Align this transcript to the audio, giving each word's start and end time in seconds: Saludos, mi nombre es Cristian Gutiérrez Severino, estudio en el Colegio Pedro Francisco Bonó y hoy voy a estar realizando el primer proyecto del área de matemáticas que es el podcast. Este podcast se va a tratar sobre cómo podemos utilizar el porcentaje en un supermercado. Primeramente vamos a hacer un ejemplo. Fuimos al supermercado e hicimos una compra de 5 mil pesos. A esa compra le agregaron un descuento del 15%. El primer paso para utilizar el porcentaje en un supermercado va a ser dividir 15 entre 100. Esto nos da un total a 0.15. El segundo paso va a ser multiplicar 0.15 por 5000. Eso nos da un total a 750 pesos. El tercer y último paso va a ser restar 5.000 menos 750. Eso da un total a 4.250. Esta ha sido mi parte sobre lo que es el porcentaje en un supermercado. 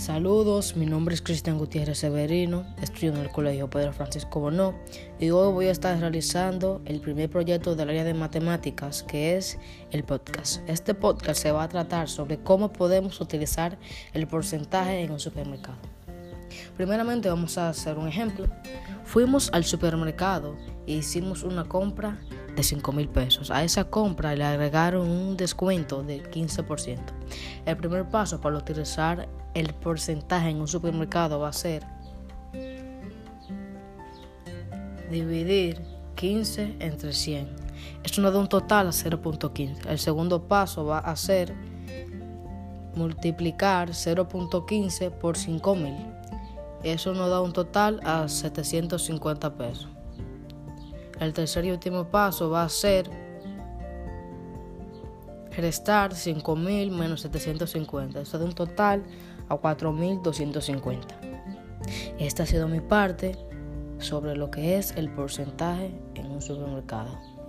Saludos, 0.00 0.76
mi 0.76 0.86
nombre 0.86 1.14
es 1.14 1.20
Cristian 1.20 1.58
Gutiérrez 1.58 1.98
Severino, 1.98 2.64
estudio 2.80 3.12
en 3.12 3.18
el 3.18 3.28
Colegio 3.28 3.68
Pedro 3.68 3.92
Francisco 3.92 4.40
Bonó 4.40 4.74
y 5.18 5.28
hoy 5.28 5.52
voy 5.52 5.66
a 5.66 5.72
estar 5.72 6.00
realizando 6.00 6.80
el 6.86 7.02
primer 7.02 7.28
proyecto 7.28 7.76
del 7.76 7.90
área 7.90 8.02
de 8.02 8.14
matemáticas 8.14 9.02
que 9.02 9.36
es 9.36 9.58
el 9.90 10.02
podcast. 10.04 10.66
Este 10.66 10.94
podcast 10.94 11.42
se 11.42 11.52
va 11.52 11.64
a 11.64 11.68
tratar 11.68 12.08
sobre 12.08 12.38
cómo 12.38 12.72
podemos 12.72 13.20
utilizar 13.20 13.76
el 14.14 14.26
porcentaje 14.26 15.02
en 15.02 15.10
un 15.10 15.20
supermercado. 15.20 15.76
Primeramente 16.78 17.28
vamos 17.28 17.58
a 17.58 17.68
hacer 17.68 17.98
un 17.98 18.08
ejemplo. 18.08 18.46
Fuimos 19.04 19.50
al 19.52 19.64
supermercado 19.64 20.56
e 20.86 20.94
hicimos 20.94 21.42
una 21.42 21.64
compra 21.64 22.18
de 22.56 22.62
5 22.62 22.92
mil 22.92 23.08
pesos. 23.08 23.50
A 23.50 23.64
esa 23.64 23.84
compra 23.84 24.34
le 24.34 24.44
agregaron 24.44 25.08
un 25.08 25.36
descuento 25.36 26.02
del 26.02 26.30
15%. 26.30 26.98
El 27.66 27.76
primer 27.76 28.08
paso 28.08 28.40
para 28.40 28.56
utilizar 28.56 29.28
el 29.54 29.74
porcentaje 29.74 30.50
en 30.50 30.60
un 30.60 30.68
supermercado 30.68 31.40
va 31.40 31.48
a 31.48 31.52
ser 31.52 31.84
dividir 35.10 35.82
15 36.14 36.76
entre 36.80 37.12
100. 37.12 37.48
Esto 38.04 38.20
nos 38.20 38.32
da 38.32 38.38
un 38.38 38.48
total 38.48 38.88
a 38.88 38.90
0.15. 38.90 39.86
El 39.86 39.98
segundo 39.98 40.46
paso 40.46 40.84
va 40.84 40.98
a 40.98 41.16
ser 41.16 41.54
multiplicar 42.94 43.90
0.15 43.90 45.10
por 45.10 45.36
5000. 45.36 45.94
Eso 46.82 47.12
nos 47.12 47.30
da 47.30 47.40
un 47.40 47.52
total 47.52 48.00
a 48.04 48.28
750 48.28 49.54
pesos. 49.56 49.88
El 51.20 51.32
tercer 51.34 51.64
y 51.66 51.70
último 51.70 52.06
paso 52.06 52.50
va 52.50 52.64
a 52.64 52.68
ser 52.68 53.08
restar 55.56 56.12
5.000 56.12 56.90
menos 56.90 57.20
750. 57.20 58.20
Eso 58.20 58.38
da 58.38 58.44
un 58.44 58.54
total 58.54 59.02
a 59.48 59.54
4.250. 59.56 60.98
Esta 62.18 62.42
ha 62.44 62.46
sido 62.46 62.68
mi 62.68 62.80
parte 62.80 63.36
sobre 63.98 64.34
lo 64.34 64.50
que 64.50 64.78
es 64.78 64.92
el 64.96 65.10
porcentaje 65.10 65.92
en 66.14 66.30
un 66.30 66.40
supermercado. 66.40 67.39